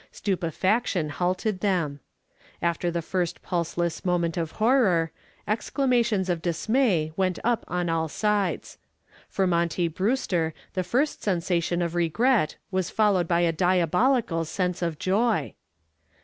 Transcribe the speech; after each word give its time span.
Stupefaction 0.11 1.09
halted 1.09 1.59
them. 1.59 1.99
After 2.59 2.89
the 2.89 3.03
first 3.03 3.43
pulseless 3.43 4.03
moment 4.03 4.35
of 4.35 4.53
horror, 4.53 5.11
exclamations 5.47 6.27
of 6.27 6.41
dismay 6.41 7.11
went 7.15 7.37
up 7.43 7.63
on 7.67 7.87
all 7.87 8.07
sides. 8.07 8.79
For 9.29 9.45
Monty 9.45 9.87
Brewster 9.87 10.55
the 10.73 10.83
first 10.83 11.21
sensation 11.21 11.83
of 11.83 11.93
regret 11.93 12.55
was 12.71 12.89
followed 12.89 13.27
by 13.27 13.41
a 13.41 13.51
diabolical 13.53 14.43
sense 14.43 14.81
of 14.81 14.97
joy. 14.97 15.53